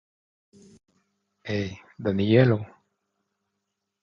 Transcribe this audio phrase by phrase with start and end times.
[1.47, 1.59] He,
[2.03, 2.57] Danielo!